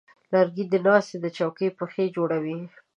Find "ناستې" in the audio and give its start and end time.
0.85-1.17